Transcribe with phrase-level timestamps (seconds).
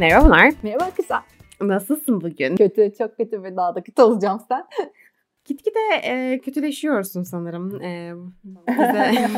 [0.00, 0.52] Merhabalar.
[0.62, 1.22] Merhaba kısa.
[1.60, 2.56] Nasılsın bugün?
[2.56, 4.64] Kötü, çok kötü ve daha da kötü olacağım sen.
[5.44, 7.82] Gitgide e, kötüleşiyorsun sanırım.
[7.82, 8.12] E,
[8.68, 9.14] bize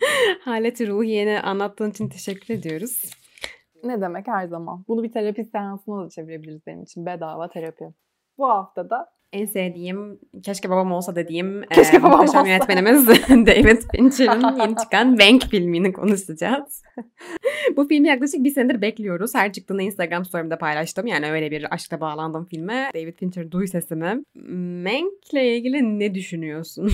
[0.40, 3.10] haleti ruhiyeni anlattığın için teşekkür ediyoruz.
[3.84, 4.84] Ne demek her zaman.
[4.88, 7.06] Bunu bir terapi seansına da çevirebiliriz benim için.
[7.06, 7.84] Bedava terapi.
[8.38, 12.46] Bu hafta da En sevdiğim, keşke babam olsa dediğim Keşke e, babam olsa.
[12.46, 16.82] yönetmenimiz David Fincher'ın yeni çıkan Mank filmini konuşacağız.
[17.76, 19.34] Bu filmi yaklaşık bir senedir bekliyoruz.
[19.34, 21.06] Her çıktığında Instagram story'imde paylaştım.
[21.06, 22.90] Yani öyle bir aşkla bağlandım filme.
[22.94, 24.24] David Fincher duy sesimi.
[24.84, 26.90] Mank'le ilgili ne düşünüyorsun?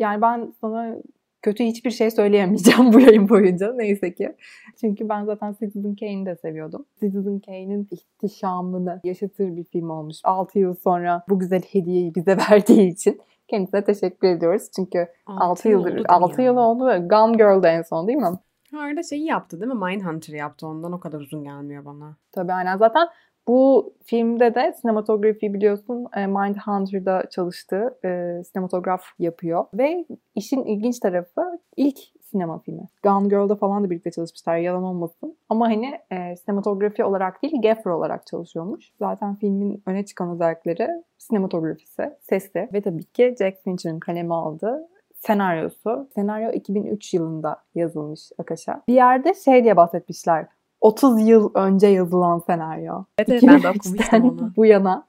[0.00, 0.96] yani ben sana
[1.42, 4.36] kötü hiçbir şey söyleyemeyeceğim bu yayın boyunca neyse ki.
[4.80, 6.86] Çünkü ben zaten Citizen Kane'i de seviyordum.
[7.00, 10.16] Citizen Kane'in ihtişamını yaşatır bir film olmuş.
[10.24, 14.70] 6 yıl sonra bu güzel hediyeyi bize verdiği için kendisine teşekkür ediyoruz.
[14.76, 18.38] Çünkü 6 yıldır, oldu 6 değil yıl oldu ve Gone Girl'da en son değil mi?
[18.78, 19.84] Arada şeyi yaptı değil mi?
[19.84, 22.16] Mindhunter yaptı ondan o kadar uzun gelmiyor bana.
[22.32, 22.76] Tabii aynen.
[22.76, 23.08] Zaten
[23.48, 29.64] bu filmde de sinematografi biliyorsun e, Mindhunter'da çalıştığı e, sinematograf yapıyor.
[29.74, 31.98] Ve işin ilginç tarafı ilk
[32.30, 32.88] sinema filmi.
[33.02, 35.38] Gone Girl'da falan da birlikte çalışmışlar yalan olmasın.
[35.48, 38.92] Ama hani e, sinematografi olarak değil gaffer olarak çalışıyormuş.
[38.98, 40.88] Zaten filmin öne çıkan özellikleri
[41.18, 46.08] sinematografisi, sesi ve tabii ki Jack Fincher'ın kaleme aldığı senaryosu.
[46.14, 48.82] Senaryo 2003 yılında yazılmış Akasha.
[48.88, 50.46] Bir yerde şey diye bahsetmişler.
[50.80, 53.04] 30 yıl önce yazılan senaryo.
[53.18, 54.52] Evet, evet ben de 2003'ten okumuştum onu.
[54.56, 55.06] bu yana.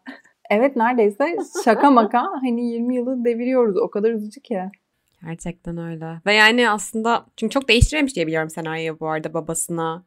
[0.50, 3.77] Evet neredeyse şaka maka hani 20 yılı deviriyoruz.
[3.77, 4.61] O kadar üzücü ki.
[5.25, 6.22] Gerçekten öyle.
[6.25, 10.03] Ve yani aslında çünkü çok değiştiremiş diye biliyorum senaryoyu bu arada babasına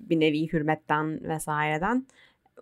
[0.00, 2.06] bir nevi hürmetten vesaireden.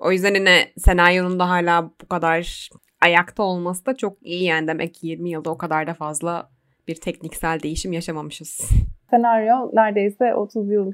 [0.00, 4.94] O yüzden yine senaryonun da hala bu kadar ayakta olması da çok iyi yani demek
[4.94, 6.50] ki 20 yılda o kadar da fazla
[6.88, 8.68] bir tekniksel değişim yaşamamışız.
[9.10, 10.92] Senaryo neredeyse 30 yıl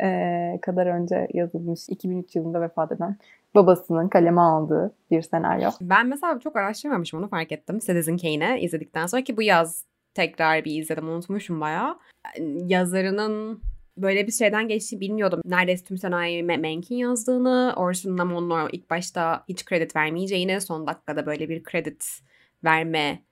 [0.00, 1.88] e, kadar önce yazılmış.
[1.88, 3.16] 2003 yılında vefat eden
[3.54, 5.70] babasının kaleme aldığı bir senaryo.
[5.80, 7.78] Ben mesela çok araştırmamışım onu fark ettim.
[7.78, 11.98] Citizen Kane'i izledikten sonra ki bu yaz tekrar bir izledim unutmuşum bayağı.
[12.66, 13.62] Yazarının
[13.96, 15.40] böyle bir şeyden geçtiğini bilmiyordum.
[15.44, 21.48] Neredeyse tüm senaryoyu Mank'in yazdığını, Orson Lamon'un ilk başta hiç kredi vermeyeceğini, son dakikada böyle
[21.48, 21.96] bir kredi
[22.64, 23.22] verme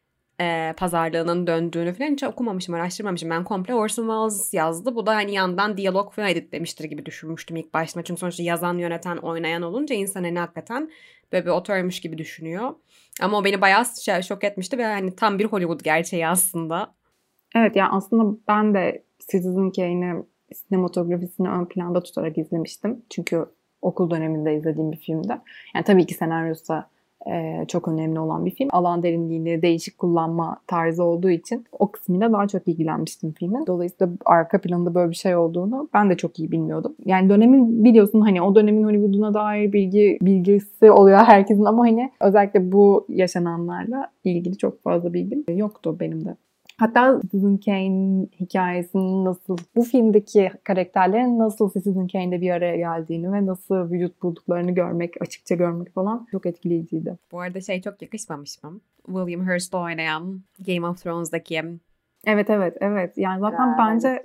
[0.40, 3.30] e, pazarlığının döndüğünü falan hiç okumamışım, araştırmamışım.
[3.30, 4.94] Ben komple Orson Welles yazdı.
[4.94, 8.02] Bu da hani yandan diyalog falan editlemiştir gibi düşünmüştüm ilk başta.
[8.02, 10.90] Çünkü sonuçta yazan, yöneten, oynayan olunca insan hani hakikaten
[11.32, 12.74] böyle bir otörmüş gibi düşünüyor.
[13.22, 13.84] Ama o beni bayağı
[14.22, 16.94] şok etmişti ve hani tam bir Hollywood gerçeği aslında.
[17.56, 20.24] Evet yani aslında ben de Citizen Kane'i
[20.54, 23.02] sinematografisini ön planda tutarak izlemiştim.
[23.10, 23.46] Çünkü
[23.82, 25.40] okul döneminde izlediğim bir filmde.
[25.74, 26.74] Yani tabii ki senaryosu
[27.68, 28.68] çok önemli olan bir film.
[28.72, 33.66] Alan derinliğini değişik kullanma tarzı olduğu için o kısmıyla daha çok ilgilenmiştim filmin.
[33.66, 36.94] Dolayısıyla arka planında böyle bir şey olduğunu ben de çok iyi bilmiyordum.
[37.04, 42.72] Yani dönemin biliyorsun hani o dönemin Hollywood'una dair bilgi bilgisi oluyor herkesin ama hani özellikle
[42.72, 46.36] bu yaşananlarla ilgili çok fazla bilgim yoktu benim de.
[46.80, 53.46] Hatta Citizen Kane hikayesinin nasıl, bu filmdeki karakterlerin nasıl Citizen Kane'de bir araya geldiğini ve
[53.46, 57.18] nasıl vücut bulduklarını görmek, açıkça görmek falan çok etkileyiciydi.
[57.32, 58.80] Bu arada şey çok yakışmamış mı?
[59.06, 61.62] William Hurst oynayan Game of Thrones'daki
[62.26, 63.18] Evet evet evet.
[63.18, 64.22] Yani zaten bence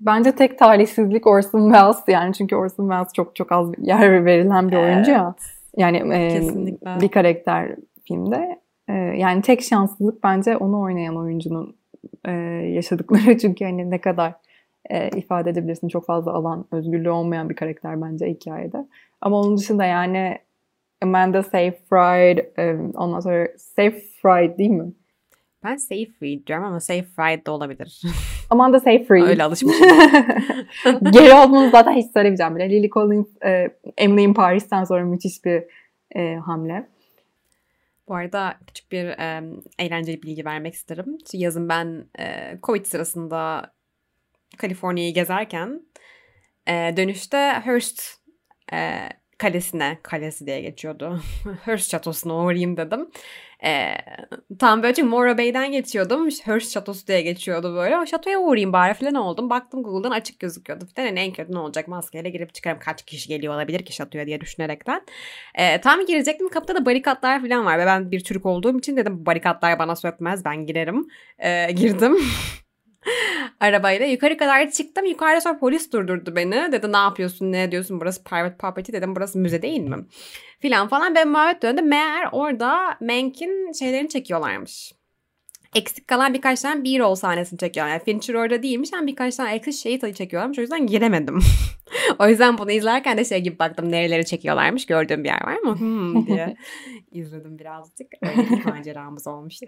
[0.00, 4.76] bence tek talihsizlik Orson Welles yani çünkü Orson Welles çok çok az yer verilen bir
[4.76, 5.34] oyuncu ya.
[5.76, 7.00] Yani e, Kesinlikle.
[7.00, 8.65] bir karakter filmde.
[8.88, 11.76] E, yani tek şanssızlık bence onu oynayan oyuncunun
[12.24, 12.32] e,
[12.74, 13.38] yaşadıkları.
[13.42, 14.34] Çünkü hani ne kadar
[14.90, 15.88] e, ifade edebilirsin.
[15.88, 18.86] Çok fazla alan özgürlüğü olmayan bir karakter bence hikayede.
[19.20, 20.38] Ama onun dışında yani
[21.02, 24.92] Amanda Seyfried, e, ondan sonra Seyfried değil mi?
[25.64, 28.02] Ben Safe Read diyorum ama Safe Ride de olabilir.
[28.50, 29.22] Amanda Seyfried.
[29.22, 29.86] Öyle alışmışım.
[31.12, 32.70] Geri olduğunu zaten hiç söylemeyeceğim bile.
[32.70, 35.64] Lily Collins, e, Emily in Paris'ten sonra müthiş bir
[36.16, 36.86] e, hamle.
[38.08, 39.42] Bu arada küçük bir e,
[39.78, 41.18] eğlenceli bilgi vermek isterim.
[41.32, 43.72] Yazın ben e, Covid sırasında
[44.58, 45.82] Kaliforniya'yı gezerken
[46.68, 48.02] e, dönüşte Hearst
[48.72, 49.08] e,
[49.38, 51.20] kalesine, kalesi diye geçiyordu.
[51.64, 53.10] Hearst çatosuna uğrayayım dedim.
[53.64, 53.94] E,
[54.58, 56.28] tam böyle çünkü Morro Bay'den geçiyordum.
[56.44, 57.98] Hearst çatosu diye geçiyordu böyle.
[57.98, 59.50] O şatoya uğrayayım bari falan oldum.
[59.50, 60.84] Baktım Google'dan açık gözüküyordu.
[60.96, 61.06] falan.
[61.06, 62.78] Hani en kötü ne olacak maskeyle girip çıkarım.
[62.78, 65.00] Kaç kişi geliyor olabilir ki şatoya diye düşünerekten.
[65.54, 67.78] E, tam girecektim kapıda da barikatlar falan var.
[67.78, 71.06] Ve ben bir Türk olduğum için dedim barikatlar bana sökmez ben girerim.
[71.38, 72.18] E, girdim.
[73.60, 75.04] Arabayla yukarı kadar çıktım.
[75.04, 76.72] Yukarıda sonra polis durdurdu beni.
[76.72, 79.96] Dedi ne yapıyorsun ne ediyorsun burası private property dedim burası müze değil mi?
[80.60, 81.82] Filan falan ben muhabbet döndü.
[81.82, 84.92] Meğer orada Mank'in şeylerini çekiyorlarmış.
[85.74, 87.92] Eksik kalan birkaç tane B-roll sahnesini çekiyorlar.
[87.92, 90.58] Yani Fincher orada değilmiş ama birkaç tane eksik şeyi tadı çekiyorlarmış.
[90.58, 91.38] O yüzden giremedim.
[92.18, 95.78] o yüzden bunu izlerken de şey gibi baktım nereleri çekiyorlarmış gördüğüm bir yer var mı
[95.78, 96.56] hmm, diye
[97.12, 98.06] izledim birazcık.
[98.22, 99.66] Öyle bir maceramız olmuştu.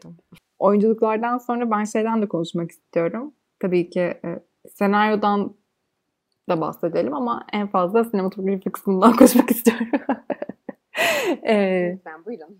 [0.58, 3.34] Oyunculuklardan sonra ben şeyden de konuşmak istiyorum.
[3.60, 4.38] Tabii ki e,
[4.74, 5.54] senaryodan
[6.48, 9.86] da bahsedelim ama en fazla sinematografi kısmından konuşmak istiyorum.
[11.48, 12.58] ee, ben buyurun.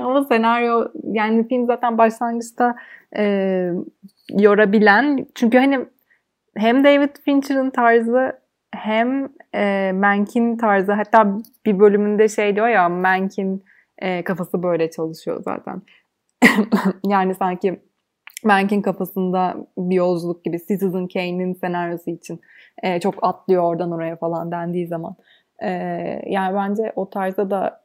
[0.04, 2.76] ama senaryo yani film zaten başlangıçta
[3.16, 3.72] e,
[4.30, 5.86] yorabilen çünkü hani
[6.56, 8.38] hem David Fincher'ın tarzı
[8.74, 13.64] hem e, Mank'in tarzı hatta bir bölümünde şey diyor ya Mank'in
[13.98, 15.82] e, kafası böyle çalışıyor zaten.
[17.06, 17.80] yani sanki
[18.44, 22.40] Mank'in kafasında bir yolculuk gibi Citizen Kane'in senaryosu için
[22.82, 25.16] e, çok atlıyor oradan oraya falan dendiği zaman.
[25.62, 25.68] E,
[26.26, 27.80] yani bence o tarzda da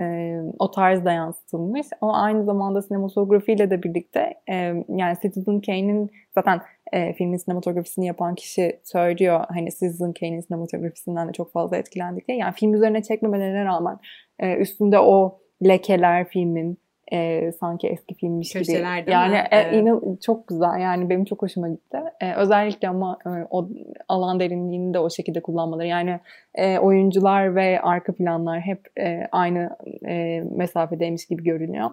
[0.00, 4.54] e, o tarzda yansıtılmış ama aynı zamanda sinematografiyle de birlikte e,
[4.88, 6.60] yani Citizen Kane'in zaten
[6.92, 12.38] e, filmin sinematografisini yapan kişi söylüyor hani Citizen Kane'in sinematografisinden de çok fazla etkilendik diye.
[12.38, 13.98] Yani film üzerine çekmemelerine rağmen
[14.38, 16.78] e, üstünde o lekeler filmin
[17.12, 19.10] e, sanki eski filmmiş Köşeler, gibi.
[19.10, 19.74] Yani e, evet.
[19.74, 21.98] inan, çok güzel yani benim çok hoşuma gitti.
[22.20, 23.68] E, özellikle ama e, o
[24.08, 25.86] alan derinliğini de o şekilde kullanmaları.
[25.86, 26.20] Yani
[26.54, 31.90] e, oyuncular ve arka planlar hep e, aynı e, mesafedeymiş gibi görünüyor.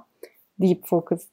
[0.61, 1.27] Deep focus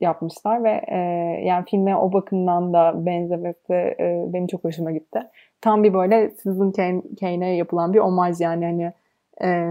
[0.00, 0.98] yapmışlar ve e,
[1.44, 5.20] yani filme o bakımdan da benzemesi e, benim çok hoşuma gitti.
[5.60, 8.92] Tam bir böyle Citizen Kane, Kane'e yapılan bir omaj yani hani
[9.42, 9.68] e,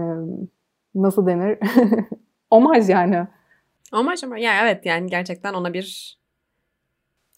[0.94, 1.58] nasıl denir?
[2.50, 3.26] omaj yani.
[3.92, 6.18] Ama ya evet yani gerçekten ona bir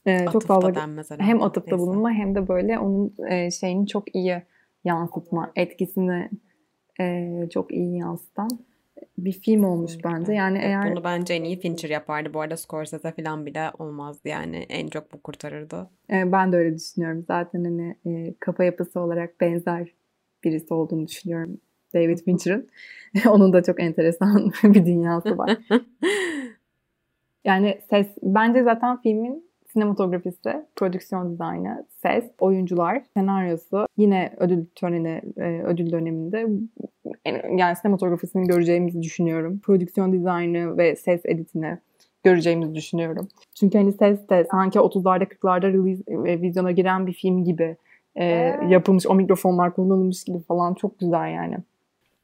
[0.06, 0.88] ee, çok fazla
[1.18, 4.42] hem atıfta bulunma hem de böyle onun e, şeyini çok iyi
[4.84, 6.30] yansıtma etkisini
[7.00, 8.48] e, çok iyi yansıtan
[9.18, 10.10] bir film olmuş Kesinlikle.
[10.10, 10.32] bence.
[10.32, 12.34] Yani eğer bunu bence en iyi Fincher yapardı.
[12.34, 14.56] Bu arada Scorsese falan bile olmazdı yani.
[14.56, 15.90] En çok bu kurtarırdı.
[16.10, 17.24] E, ben de öyle düşünüyorum.
[17.28, 19.94] Zaten hani e, kafa yapısı olarak benzer
[20.44, 21.60] birisi olduğunu düşünüyorum
[21.94, 22.68] David Fincher'ın.
[23.28, 25.58] Onun da çok enteresan bir dünyası var.
[27.44, 35.62] yani ses bence zaten filmin sinematografisi, prodüksiyon dizaynı, ses, oyuncular, senaryosu yine ödül töreni, e,
[35.62, 36.46] ödül döneminde
[37.56, 39.58] yani sinematografisini göreceğimizi düşünüyorum.
[39.58, 41.78] Prodüksiyon dizaynı ve ses editini
[42.24, 43.28] göreceğimizi düşünüyorum.
[43.54, 47.76] Çünkü hani ses de sanki 30'larda 40'larda release, e, vizyona giren bir film gibi
[48.16, 48.24] e,
[48.68, 49.06] yapılmış.
[49.06, 51.56] O mikrofonlar kullanılmış gibi falan çok güzel yani.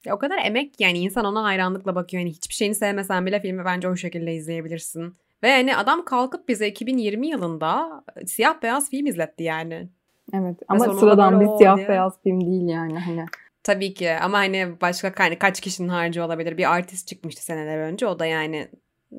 [0.06, 2.20] Ya o kadar emek yani insan ona hayranlıkla bakıyor.
[2.20, 5.14] Yani hiçbir şeyini sevmesen bile filmi bence o şekilde izleyebilirsin.
[5.42, 9.88] Ve yani adam kalkıp bize 2020 yılında siyah beyaz film izletti yani.
[10.34, 11.88] Evet ama sıradan bir siyah diye.
[11.88, 13.24] beyaz film değil yani hani.
[13.62, 16.58] Tabii ki ama hani başka hani kaç kişinin harcı olabilir.
[16.58, 18.68] Bir artist çıkmıştı seneler önce o da yani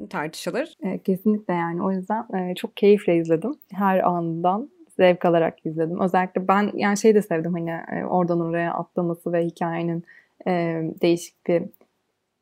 [0.09, 0.73] tartışılır.
[0.83, 3.55] E, kesinlikle yani o yüzden e, çok keyifle izledim.
[3.73, 5.99] Her anından zevk alarak izledim.
[5.99, 10.03] Özellikle ben yani şey de sevdim hani e, oradan oraya atlaması ve hikayenin
[10.47, 11.63] e, değişik bir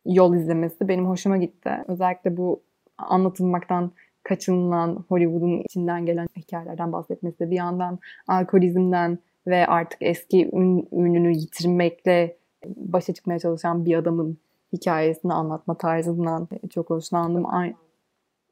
[0.06, 1.72] yol izlemesi benim hoşuma gitti.
[1.88, 2.62] Özellikle bu
[2.98, 3.92] anlatılmaktan
[4.24, 12.38] kaçınılan Hollywood'un içinden gelen hikayelerden bahsetmesi bir yandan alkolizmden ve artık eski ün, ününü yitirmekle
[12.66, 14.38] başa çıkmaya çalışan bir adamın
[14.74, 17.46] hikayesini anlatma tarzından çok hoşlandım.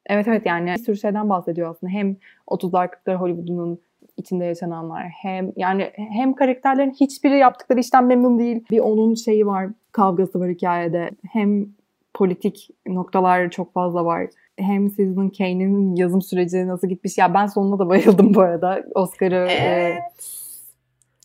[0.05, 1.93] Evet evet yani bir sürü şeyden bahsediyor aslında.
[1.93, 2.15] Hem
[2.47, 3.79] 30'lar 40'lar Hollywood'unun
[4.17, 8.65] içinde yaşananlar hem yani hem karakterlerin hiçbiri yaptıkları işten memnun değil.
[8.71, 11.09] Bir onun şeyi var, kavgası var hikayede.
[11.31, 11.67] Hem
[12.13, 14.27] politik noktalar çok fazla var.
[14.57, 17.17] Hem Citizen Kane'in yazım süreci nasıl gitmiş.
[17.17, 18.83] Ya ben sonuna da bayıldım bu arada.
[18.95, 19.97] Oscar'ı evet.
[19.97, 19.99] E...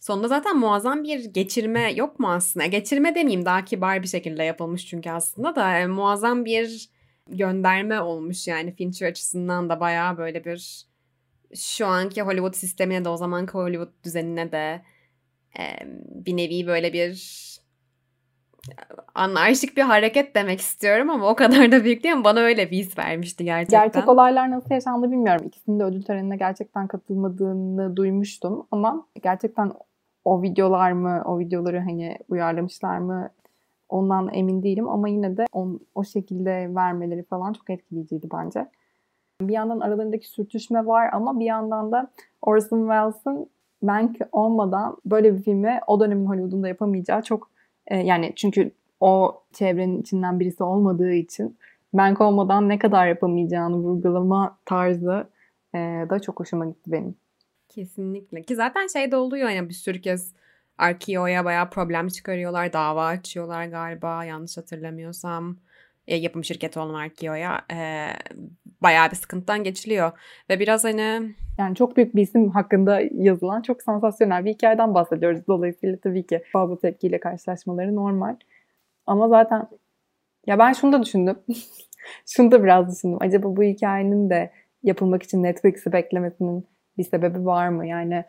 [0.01, 2.67] Sonunda zaten muazzam bir geçirme yok mu aslında?
[2.67, 6.89] Geçirme demeyeyim daha kibar bir şekilde yapılmış çünkü aslında da e, muazzam bir
[7.31, 10.88] gönderme olmuş yani Fincher açısından da bayağı böyle bir
[11.55, 14.83] şu anki Hollywood sistemine de o zamanki Hollywood düzenine de
[15.59, 15.63] e,
[16.25, 17.49] bir nevi böyle bir
[19.15, 22.25] anarşik bir hareket demek istiyorum ama o kadar da büyük değil mi?
[22.25, 23.83] Bana öyle bir his vermişti gerçekten.
[23.83, 25.47] Gerçek olaylar nasıl yaşandı bilmiyorum.
[25.47, 29.73] İkisinin de ödül törenine gerçekten katılmadığını duymuştum ama gerçekten
[30.25, 33.31] o videolar mı, o videoları hani uyarlamışlar mı
[33.89, 38.67] ondan emin değilim ama yine de on, o şekilde vermeleri falan çok etkileyiciydi bence.
[39.41, 42.11] Bir yandan aralarındaki sürtüşme var ama bir yandan da
[42.43, 43.51] Orson Welles'ın
[43.83, 47.51] Mank olmadan böyle bir filmi o dönemin Hollywood'unda yapamayacağı çok
[47.87, 51.59] e, yani çünkü o çevrenin içinden birisi olmadığı için
[51.93, 55.29] Mank olmadan ne kadar yapamayacağını vurgulama tarzı
[55.75, 55.79] e,
[56.11, 57.15] da çok hoşuma gitti benim.
[57.69, 58.43] Kesinlikle.
[58.43, 60.33] Ki zaten şey de oluyor yani bir sürü kez
[60.79, 62.73] Arkeo'ya bayağı problem çıkarıyorlar.
[62.73, 65.57] Dava açıyorlar galiba yanlış hatırlamıyorsam.
[66.07, 68.09] E, yapım şirketi olan Arkeo'ya e,
[68.83, 70.13] bayağı bir sıkıntıdan geçiliyor.
[70.51, 75.41] Ve biraz hani Yani çok büyük bir isim hakkında yazılan çok sansasyonel bir hikayeden bahsediyoruz.
[75.49, 78.37] Dolayısıyla tabii ki fazla tepkiyle karşılaşmaları normal.
[79.07, 79.69] Ama zaten
[80.47, 81.39] ya ben şunu da düşündüm.
[82.27, 83.19] şunu da biraz düşündüm.
[83.21, 84.51] Acaba bu hikayenin de
[84.83, 86.67] yapılmak için Netflix'i beklemesinin
[86.99, 87.87] bir sebebi var mı?
[87.87, 88.25] Yani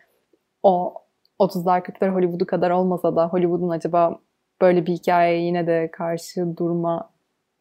[0.63, 0.94] o
[1.39, 4.20] 30'lar 40'lar Hollywood'u kadar olmasa da Hollywood'un acaba
[4.62, 7.10] böyle bir hikayeye yine de karşı durma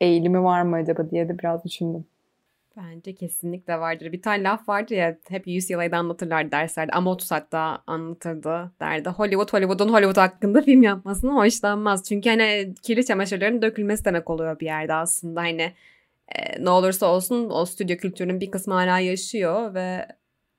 [0.00, 2.04] eğilimi var mı acaba diye de biraz düşündüm.
[2.78, 4.12] Bence kesinlikle vardır.
[4.12, 6.92] Bir tane laf vardı ya hep UCLA'da anlatırlar derslerde.
[6.92, 9.08] Amotus hatta anlatırdı derdi.
[9.08, 12.04] Hollywood Hollywood'un Hollywood hakkında film yapmasını hoşlanmaz.
[12.08, 15.40] Çünkü hani kirli çamaşırların dökülmesi demek oluyor bir yerde aslında.
[15.40, 15.72] Hani
[16.28, 20.06] e, ne olursa olsun o stüdyo kültürünün bir kısmı hala yaşıyor ve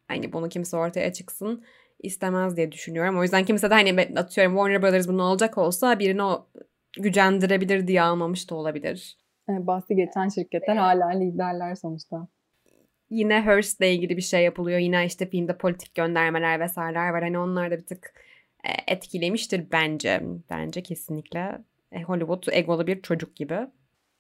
[0.07, 1.63] hani bunu kimse ortaya çıksın
[2.03, 3.19] istemez diye düşünüyorum.
[3.19, 6.47] O yüzden kimse de hani atıyorum Warner Brothers bunu alacak olsa birini o
[6.99, 9.17] gücendirebilir diye almamış da olabilir.
[9.67, 12.27] Bahsi geçen şirketler hala liderler sonuçta.
[13.09, 14.79] Yine Hearst'le ilgili bir şey yapılıyor.
[14.79, 17.23] Yine işte filmde politik göndermeler vesaireler var.
[17.23, 18.13] Hani onlar da bir tık
[18.63, 20.21] e, etkilemiştir bence.
[20.49, 21.57] Bence kesinlikle.
[21.91, 23.59] E, Hollywood egolu bir çocuk gibi.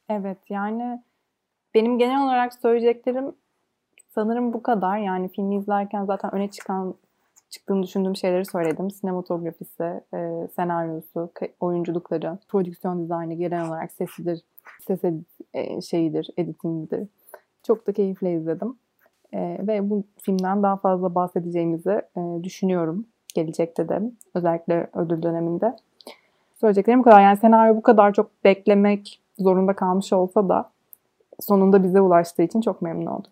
[0.09, 1.03] Evet yani
[1.73, 3.35] benim genel olarak söyleyeceklerim
[4.09, 4.97] sanırım bu kadar.
[4.97, 6.95] Yani filmi izlerken zaten öne çıkan
[7.49, 8.91] çıktığını düşündüğüm şeyleri söyledim.
[8.91, 9.83] Sinematografisi,
[10.13, 14.41] e, senaryosu, oyunculukları, prodüksiyon dizaynı genel olarak sesidir,
[14.87, 14.99] ses
[15.53, 17.07] e, şeyidir, editingidir.
[17.63, 18.77] Çok da keyifle izledim.
[19.33, 23.05] E, ve bu filmden daha fazla bahsedeceğimizi e, düşünüyorum.
[23.35, 24.01] Gelecekte de.
[24.33, 25.75] Özellikle ödül döneminde.
[26.59, 27.21] Söyleyeceklerim bu kadar.
[27.21, 30.71] Yani senaryo bu kadar çok beklemek zorunda kalmış olsa da
[31.39, 33.31] sonunda bize ulaştığı için çok memnun oldum.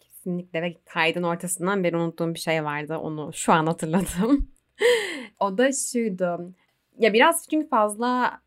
[0.00, 2.98] Kesinlikle ve kaydın ortasından beri unuttuğum bir şey vardı.
[2.98, 4.48] Onu şu an hatırladım.
[5.40, 6.52] o da şuydu.
[6.98, 8.40] Ya biraz çünkü fazla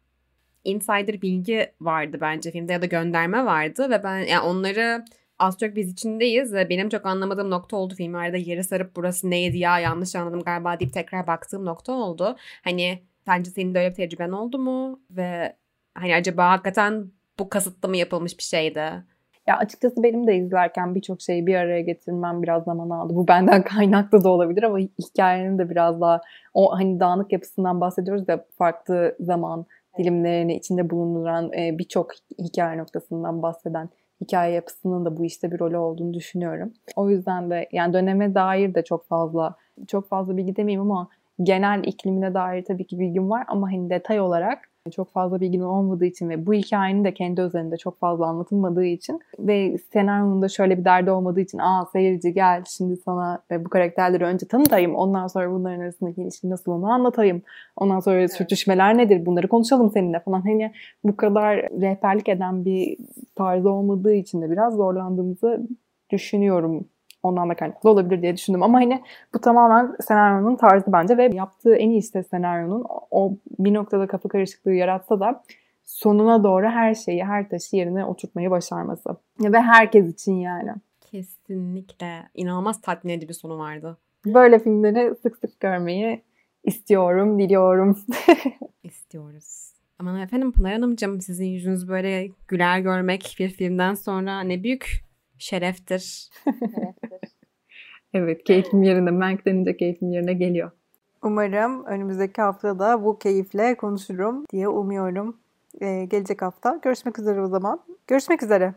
[0.65, 5.05] insider bilgi vardı bence filmde ya da gönderme vardı ve ben yani onları
[5.39, 9.79] az çok biz içindeyiz benim çok anlamadığım nokta oldu filmlerde yeri sarıp burası neydi ya
[9.79, 12.35] yanlış anladım galiba deyip tekrar baktığım nokta oldu.
[12.63, 15.55] Hani sence senin de öyle bir tecrüben oldu mu ve
[15.93, 19.03] hani acaba hakikaten bu kasıtlı mı yapılmış bir şeydi?
[19.47, 23.15] Ya açıkçası benim de izlerken birçok şeyi bir araya getirmem biraz zaman aldı.
[23.15, 26.21] Bu benden kaynaklı da olabilir ama hikayenin de biraz daha
[26.53, 29.65] o hani dağınık yapısından bahsediyoruz da farklı zaman
[29.97, 33.89] dilimlerini içinde bulunduran e, birçok hikaye noktasından bahseden
[34.21, 36.73] hikaye yapısının da bu işte bir rolü olduğunu düşünüyorum.
[36.95, 39.55] O yüzden de yani döneme dair de çok fazla
[39.87, 41.09] çok fazla bilgi demeyeyim ama
[41.43, 46.05] genel iklimine dair tabii ki bilgim var ama hani detay olarak çok fazla bilgim olmadığı
[46.05, 50.77] için ve bu hikayenin de kendi üzerinde çok fazla anlatılmadığı için ve senaryonun da şöyle
[50.77, 55.51] bir derdi olmadığı için aa seyirci gel şimdi sana bu karakterleri önce tanıtayım ondan sonra
[55.51, 57.41] bunların arasındaki ilişki nasıl onu anlatayım
[57.75, 58.33] ondan sonra evet.
[58.33, 60.19] sürtüşmeler nedir bunları konuşalım seninle.
[60.19, 60.41] falan.
[60.41, 60.71] Hani
[61.03, 62.97] bu kadar rehberlik eden bir
[63.35, 65.67] tarzı olmadığı için de biraz zorlandığımızı
[66.11, 66.85] düşünüyorum
[67.25, 68.63] ondan da kaynaklı olabilir diye düşündüm.
[68.63, 69.01] Ama hani
[69.33, 74.29] bu tamamen senaryonun tarzı bence ve yaptığı en iyi işte senaryonun o bir noktada kafa
[74.29, 75.43] karışıklığı yaratsa da
[75.83, 79.09] sonuna doğru her şeyi, her taşı yerine oturtmayı başarması.
[79.39, 80.71] Ve herkes için yani.
[81.11, 82.29] Kesinlikle.
[82.35, 83.97] inanılmaz tatmin edici bir sonu vardı.
[84.25, 86.21] Böyle filmleri sık sık görmeyi
[86.63, 87.99] istiyorum, diliyorum.
[88.83, 89.71] İstiyoruz.
[89.99, 95.05] Aman efendim Pınar Hanımcığım sizin yüzünüz böyle güler görmek bir filmden sonra ne büyük
[95.37, 96.29] Şereftir.
[98.15, 99.11] Evet keyfim yerinde.
[99.11, 100.71] Mank denince keyfim yerine geliyor.
[101.23, 105.37] Umarım önümüzdeki hafta da bu keyifle konuşurum diye umuyorum.
[105.81, 106.79] Ee, gelecek hafta.
[106.81, 107.79] Görüşmek üzere o zaman.
[108.07, 108.73] Görüşmek üzere.